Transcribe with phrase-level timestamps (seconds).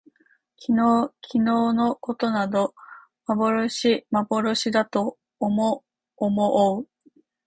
[0.57, 2.73] 昨日きのうのことなど
[3.27, 5.83] 幻まぼろしだと思
[6.17, 6.87] おもおう